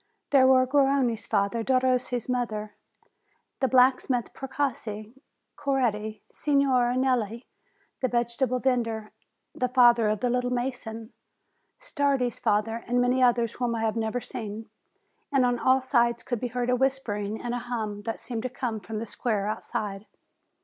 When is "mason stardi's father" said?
10.49-12.83